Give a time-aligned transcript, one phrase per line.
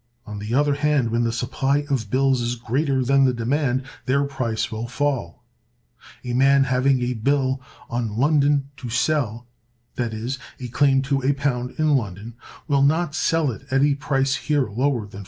[0.25, 4.23] On the other hand, when the supply of bills is greater than the demand, their
[4.23, 5.43] price will fall.
[6.23, 11.95] A man having a bill on London to sell—i.e., a claim to a pound in
[11.95, 15.19] London—will not sell it at a price here lower than $4.